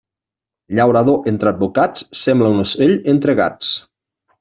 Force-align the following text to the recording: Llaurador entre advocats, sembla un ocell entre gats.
Llaurador 0.79 1.29
entre 1.33 1.53
advocats, 1.53 2.09
sembla 2.23 2.53
un 2.59 2.67
ocell 2.67 3.01
entre 3.17 3.41
gats. 3.45 3.81